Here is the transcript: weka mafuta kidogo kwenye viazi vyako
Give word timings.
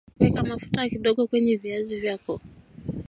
weka 0.19 0.43
mafuta 0.43 0.89
kidogo 0.89 1.27
kwenye 1.27 1.55
viazi 1.57 1.99
vyako 1.99 2.41